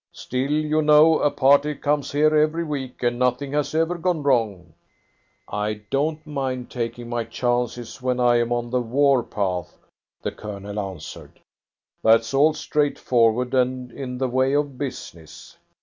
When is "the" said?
8.71-8.81, 10.23-10.31, 14.17-14.27